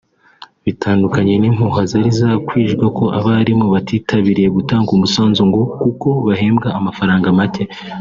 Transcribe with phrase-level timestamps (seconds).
[0.65, 7.63] bitandukanye n’impuha zari zakwijwe ko abarimu batitabiriye gutanga umusanzu ngo kuko bahembwa amafaranga make